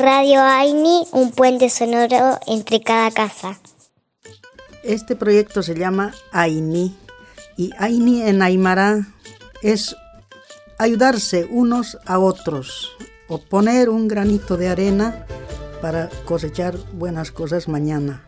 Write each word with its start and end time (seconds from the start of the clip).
Radio 0.00 0.40
Aini, 0.40 1.06
un 1.12 1.30
puente 1.30 1.68
sonoro 1.68 2.38
entre 2.46 2.80
cada 2.80 3.10
casa. 3.10 3.60
Este 4.82 5.14
proyecto 5.14 5.62
se 5.62 5.74
llama 5.74 6.14
Aini 6.32 6.96
y 7.58 7.70
Aini 7.76 8.22
en 8.22 8.40
Aymara 8.40 9.06
es 9.60 9.94
ayudarse 10.78 11.44
unos 11.50 11.98
a 12.06 12.18
otros 12.18 12.96
o 13.28 13.42
poner 13.42 13.90
un 13.90 14.08
granito 14.08 14.56
de 14.56 14.70
arena 14.70 15.26
para 15.82 16.08
cosechar 16.24 16.78
buenas 16.94 17.30
cosas 17.30 17.68
mañana. 17.68 18.26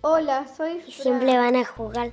Hola, 0.00 0.46
soy 0.56 0.80
Siempre 0.90 1.36
van 1.36 1.56
a 1.56 1.66
jugar. 1.66 2.12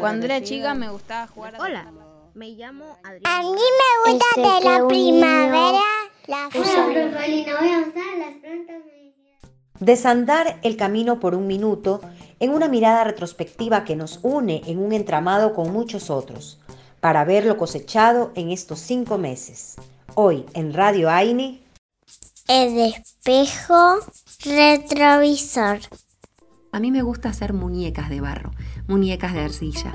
Cuando 0.00 0.26
era 0.26 0.42
chica 0.42 0.74
me 0.74 0.90
gustaba 0.90 1.28
jugar 1.28 1.54
a 1.54 1.62
Hola, 1.62 1.92
me 2.34 2.50
llamo 2.50 2.98
Adrián. 3.04 3.22
A 3.24 3.42
mí 3.42 3.50
me 3.50 4.12
gusta 4.12 4.26
Este, 4.36 4.40
de 4.40 4.60
la 4.64 4.88
primavera 4.88 5.97
la 6.28 6.50
Hola, 6.54 6.64
flor. 6.64 7.10
voy 7.14 7.48
a 7.48 7.80
usar 7.80 8.18
las 8.18 8.34
plantas 8.40 8.76
medicinales. 8.84 9.40
Desandar 9.80 10.60
el 10.62 10.76
camino 10.76 11.20
por 11.20 11.34
un 11.34 11.46
minuto 11.46 12.02
en 12.38 12.50
una 12.50 12.68
mirada 12.68 13.02
retrospectiva 13.02 13.84
que 13.84 13.96
nos 13.96 14.20
une 14.22 14.60
en 14.66 14.78
un 14.78 14.92
entramado 14.92 15.54
con 15.54 15.72
muchos 15.72 16.10
otros, 16.10 16.60
para 17.00 17.24
ver 17.24 17.46
lo 17.46 17.56
cosechado 17.56 18.30
en 18.34 18.50
estos 18.50 18.78
cinco 18.78 19.16
meses. 19.16 19.76
Hoy 20.14 20.44
en 20.52 20.74
Radio 20.74 21.08
Aini, 21.08 21.62
El 22.46 22.78
espejo 22.78 23.96
retrovisor. 24.44 25.80
A 26.70 26.80
mí 26.80 26.90
me 26.90 27.00
gusta 27.00 27.30
hacer 27.30 27.54
muñecas 27.54 28.10
de 28.10 28.20
barro, 28.20 28.50
muñecas 28.88 29.32
de 29.32 29.40
arcilla. 29.40 29.92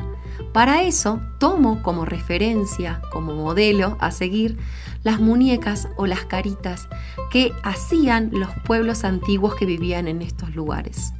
Para 0.54 0.82
eso 0.82 1.22
tomo 1.40 1.84
como 1.84 2.04
referencia, 2.04 3.02
como 3.12 3.36
modelo 3.36 3.96
a 4.00 4.10
seguir, 4.10 4.58
las 5.04 5.20
muñecas 5.20 5.88
o 5.98 6.08
las 6.08 6.26
caritas 6.26 6.88
que 7.32 7.52
hacían 7.64 8.32
los 8.34 8.50
pueblos 8.66 9.04
antiguos 9.04 9.56
que 9.56 9.68
vivían 9.68 10.08
en 10.08 10.24
estos 10.24 10.56
lugares. 10.56 11.14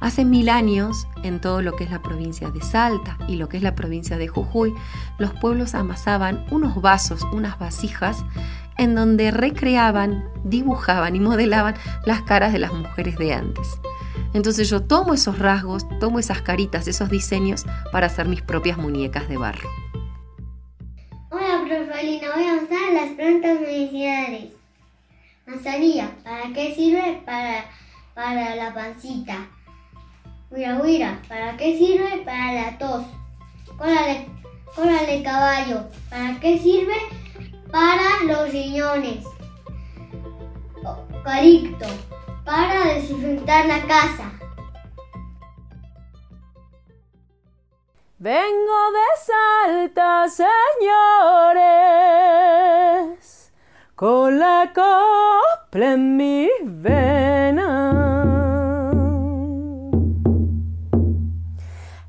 Hace 0.00 0.24
mil 0.24 0.48
años, 0.48 1.06
en 1.22 1.40
todo 1.40 1.62
lo 1.62 1.74
que 1.74 1.84
es 1.84 1.90
la 1.90 2.02
provincia 2.02 2.50
de 2.50 2.60
Salta 2.60 3.16
y 3.28 3.36
lo 3.36 3.48
que 3.48 3.56
es 3.56 3.62
la 3.62 3.74
provincia 3.74 4.18
de 4.18 4.28
Jujuy, 4.28 4.74
los 5.18 5.32
pueblos 5.34 5.74
amasaban 5.74 6.44
unos 6.50 6.82
vasos, 6.82 7.22
unas 7.32 7.58
vasijas, 7.58 8.24
en 8.76 8.94
donde 8.94 9.30
recreaban, 9.30 10.24
dibujaban 10.44 11.14
y 11.16 11.20
modelaban 11.20 11.76
las 12.04 12.22
caras 12.22 12.52
de 12.52 12.58
las 12.58 12.72
mujeres 12.72 13.16
de 13.16 13.32
antes. 13.32 13.78
Entonces 14.34 14.70
yo 14.70 14.82
tomo 14.82 15.14
esos 15.14 15.38
rasgos, 15.38 15.86
tomo 16.00 16.18
esas 16.18 16.42
caritas, 16.42 16.88
esos 16.88 17.10
diseños 17.10 17.64
para 17.90 18.06
hacer 18.06 18.28
mis 18.28 18.42
propias 18.42 18.78
muñecas 18.78 19.28
de 19.28 19.36
barro. 19.36 19.68
Hola, 21.30 21.64
Profelina, 21.66 22.28
voy 22.34 22.48
a 22.48 22.54
usar 22.54 22.92
las 22.92 23.10
plantas 23.10 23.60
medicinales. 23.60 24.52
Manzanilla, 25.46 26.10
¿para 26.24 26.52
qué 26.52 26.74
sirve? 26.74 27.22
Para, 27.26 27.64
para 28.14 28.54
la 28.56 28.72
pancita. 28.72 29.48
Huira, 30.50 31.20
¿para 31.28 31.56
qué 31.56 31.78
sirve? 31.78 32.22
Para 32.24 32.52
la 32.52 32.78
tos. 32.78 33.04
Cola 34.74 35.02
de 35.02 35.22
caballo, 35.22 35.84
¿para 36.08 36.38
qué 36.40 36.58
sirve? 36.58 36.94
Para 37.70 38.24
los 38.26 38.52
riñones. 38.52 39.24
Eucalipto, 41.14 41.86
para 42.44 42.94
desinfectar 42.94 43.66
la 43.66 43.82
casa. 43.86 44.30
Vengo 48.18 48.92
de 48.92 49.06
Salta, 49.26 50.28
señores, 50.28 51.62
con 53.96 54.38
la 54.38 54.72
copla 54.72 55.92
en 55.94 56.16
mis 56.16 56.50
venas. 56.62 57.62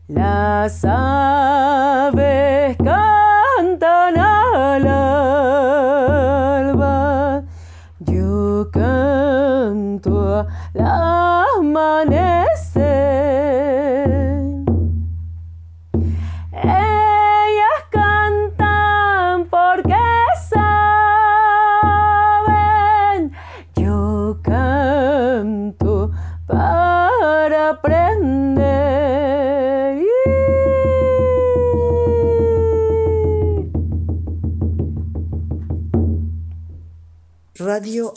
Las 0.07 0.85
aves 0.85 1.62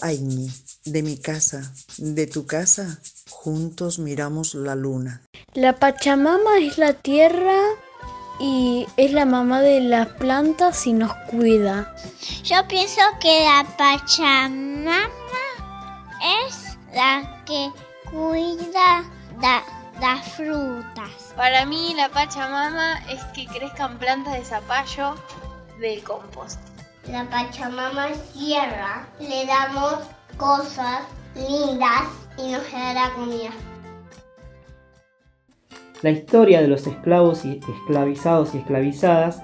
Aini, 0.07 0.49
de 0.85 1.03
mi 1.03 1.19
casa, 1.19 1.73
de 1.99 2.29
tu 2.29 2.47
casa, 2.47 3.01
juntos 3.29 3.99
miramos 3.99 4.55
la 4.55 4.77
luna. 4.77 5.21
La 5.55 5.73
Pachamama 5.73 6.59
es 6.61 6.79
la 6.79 6.93
tierra 6.93 7.59
y 8.39 8.87
es 8.97 9.13
la 9.13 9.25
mamá 9.25 9.63
de 9.63 9.81
las 9.81 10.07
plantas 10.07 10.87
y 10.87 10.93
nos 10.93 11.13
cuida. 11.29 11.93
Yo 12.45 12.69
pienso 12.69 13.01
que 13.21 13.47
la 13.47 13.67
Pachamama 13.77 15.11
es 16.47 16.79
la 16.95 17.43
que 17.45 17.73
cuida 18.09 19.11
las 20.01 20.29
frutas. 20.37 21.35
Para 21.35 21.67
mí 21.67 21.95
la 21.97 22.09
Pachamama 22.11 23.01
es 23.11 23.25
que 23.35 23.47
crezcan 23.47 23.99
plantas 23.99 24.35
de 24.35 24.45
zapallo 24.45 25.17
del 25.81 26.01
compost. 26.05 26.61
La 27.11 27.25
Pachamama 27.31 28.09
es 28.09 28.21
tierra, 28.33 29.07
le 29.21 29.47
damos 29.47 29.95
cosas 30.37 31.03
lindas 31.37 32.03
y 32.37 32.51
nos 32.51 32.73
dará 32.73 33.13
comida. 33.15 33.51
La 36.03 36.11
historia 36.11 36.61
de 36.61 36.67
los 36.67 36.85
esclavos 36.89 37.45
y 37.45 37.61
esclavizados 37.61 38.57
y 38.57 38.59
esclavizadas, 38.59 39.41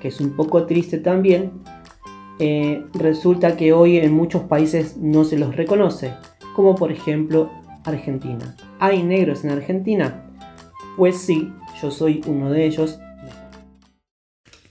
que 0.00 0.08
es 0.08 0.20
un 0.20 0.34
poco 0.34 0.66
triste 0.66 0.98
también, 0.98 1.62
eh, 2.40 2.84
resulta 2.94 3.56
que 3.56 3.72
hoy 3.72 3.98
en 3.98 4.12
muchos 4.12 4.42
países 4.42 4.96
no 4.96 5.24
se 5.24 5.38
los 5.38 5.54
reconoce, 5.54 6.14
como 6.56 6.74
por 6.74 6.90
ejemplo 6.90 7.48
Argentina. 7.84 8.56
¿Hay 8.80 9.04
negros 9.04 9.44
en 9.44 9.52
Argentina? 9.52 10.32
Pues 10.96 11.18
sí, 11.18 11.52
yo 11.80 11.92
soy 11.92 12.22
uno 12.26 12.50
de 12.50 12.66
ellos 12.66 12.98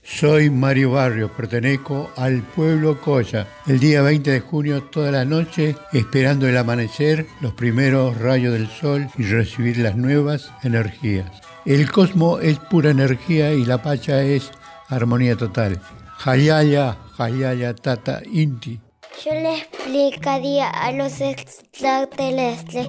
soy 0.04 0.50
Mario 0.50 0.92
Barrio, 0.92 1.32
pertenezco 1.32 2.10
al 2.16 2.42
pueblo 2.42 3.00
Coya. 3.00 3.46
El 3.66 3.80
día 3.80 4.02
20 4.02 4.30
de 4.30 4.40
junio, 4.40 4.82
toda 4.84 5.10
la 5.10 5.24
noche, 5.24 5.74
esperando 5.92 6.46
el 6.46 6.56
amanecer, 6.56 7.26
los 7.40 7.54
primeros 7.54 8.16
rayos 8.18 8.52
del 8.52 8.68
sol 8.68 9.08
y 9.16 9.24
recibir 9.24 9.78
las 9.78 9.96
nuevas 9.96 10.52
energías. 10.62 11.30
El 11.64 11.90
cosmos 11.90 12.42
es 12.42 12.58
pura 12.58 12.90
energía 12.90 13.54
y 13.54 13.64
la 13.64 13.82
pacha 13.82 14.22
es 14.22 14.50
armonía 14.88 15.36
total. 15.36 15.80
Hayaya, 16.24 16.98
Hayaya, 17.18 17.74
Tata, 17.74 18.20
Inti. 18.30 18.78
Yo 19.24 19.32
le 19.32 19.58
explicaría 19.58 20.68
a 20.68 20.92
los 20.92 21.20
extraterrestres 21.20 22.88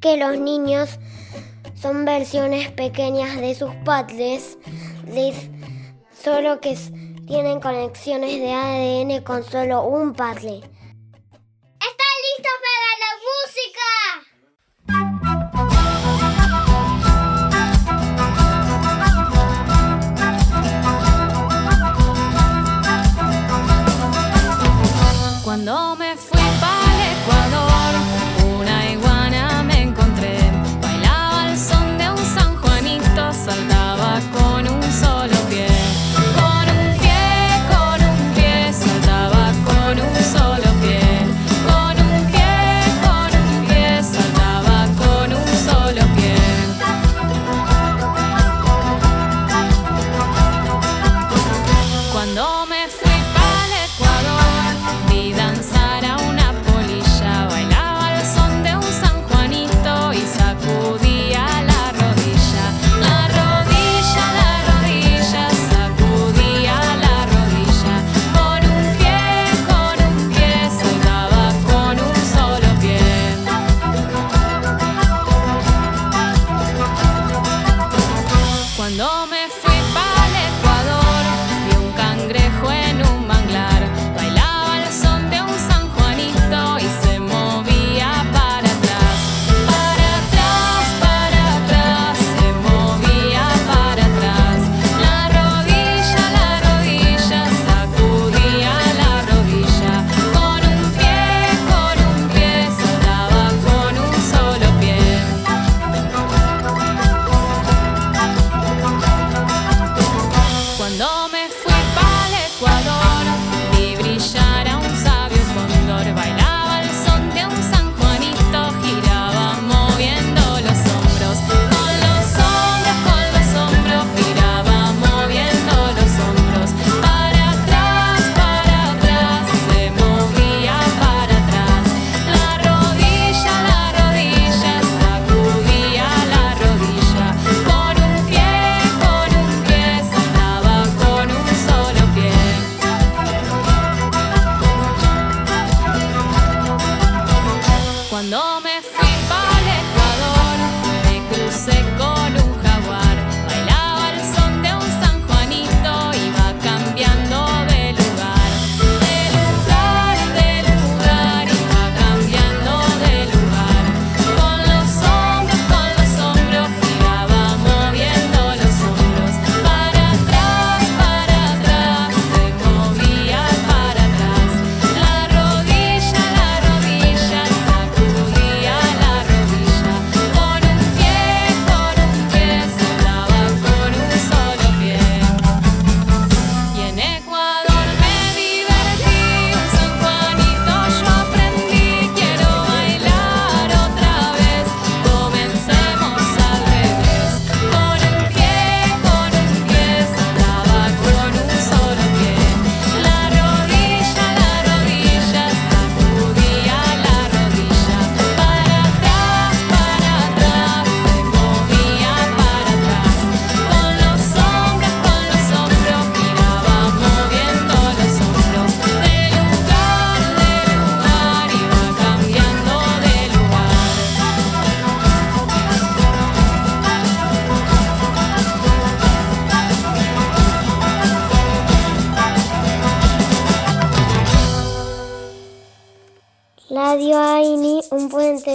que 0.00 0.16
los 0.16 0.38
niños 0.38 0.98
son 1.74 2.04
versiones 2.04 2.70
pequeñas 2.72 3.36
de 3.40 3.54
sus 3.54 3.72
padres. 3.84 4.58
Solo 6.22 6.60
que 6.60 6.76
tienen 7.26 7.60
conexiones 7.60 8.40
de 8.40 8.52
ADN 8.52 9.22
con 9.22 9.44
solo 9.44 9.86
un 9.86 10.14
padre. 10.14 10.60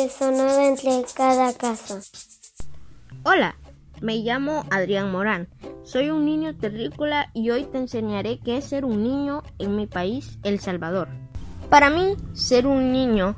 Sonoro 0.10 0.60
entre 0.60 1.04
cada 1.16 1.54
casa. 1.54 2.00
Hola, 3.24 3.56
me 4.02 4.18
llamo 4.18 4.66
Adrián 4.72 5.12
Morán. 5.12 5.48
Soy 5.84 6.10
un 6.10 6.26
niño 6.26 6.56
terrícola 6.56 7.30
y 7.34 7.52
hoy 7.52 7.66
te 7.66 7.78
enseñaré 7.78 8.40
qué 8.40 8.58
es 8.58 8.66
ser 8.66 8.86
un 8.86 9.04
niño 9.04 9.44
en 9.60 9.76
mi 9.76 9.88
país, 9.88 10.40
El 10.44 10.60
Salvador. 10.60 11.08
Para 11.70 11.90
mí, 11.90 12.16
ser 12.34 12.68
un 12.68 12.92
niño 12.92 13.36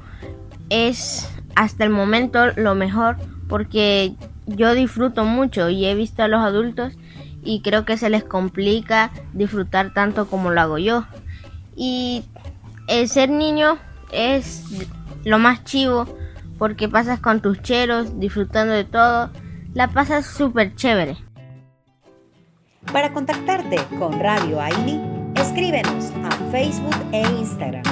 es 0.70 1.30
hasta 1.56 1.84
el 1.84 1.90
momento 1.90 2.52
lo 2.56 2.76
mejor 2.76 3.18
porque 3.48 4.16
yo 4.48 4.74
disfruto 4.74 5.24
mucho 5.24 5.70
y 5.70 5.86
he 5.86 5.96
visto 5.96 6.24
a 6.24 6.28
los 6.28 6.42
adultos 6.42 6.94
y 7.44 7.62
creo 7.62 7.86
que 7.86 7.98
se 7.98 8.10
les 8.10 8.24
complica 8.24 9.12
disfrutar 9.34 9.94
tanto 9.94 10.28
como 10.28 10.52
lo 10.52 10.62
hago 10.62 10.78
yo. 10.80 11.06
Y 11.76 12.24
el 12.88 13.08
ser 13.08 13.30
niño 13.30 13.78
es 14.12 14.64
lo 15.24 15.38
más 15.38 15.64
chivo 15.64 16.08
porque 16.58 16.88
pasas 16.88 17.20
con 17.20 17.42
tus 17.42 17.62
cheros 17.62 18.20
disfrutando 18.20 18.74
de 18.74 18.84
todo. 18.84 19.30
La 19.74 19.90
pasas 19.90 20.26
súper 20.26 20.76
chévere. 20.76 21.18
Para 22.94 23.12
contactarte 23.12 23.78
con 24.00 24.20
Radio 24.20 24.62
Aini, 24.62 25.02
escríbenos 25.36 26.12
a 26.24 26.32
Facebook 26.52 26.96
e 27.12 27.22
Instagram. 27.22 27.84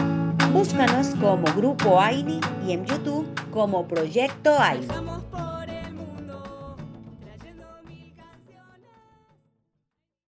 Búscanos 0.54 1.10
como 1.20 1.44
Grupo 1.56 2.00
Aini 2.00 2.40
y 2.66 2.74
en 2.74 2.86
YouTube 2.86 3.28
como 3.52 3.88
Proyecto 3.88 4.58
Aini. 4.60 4.88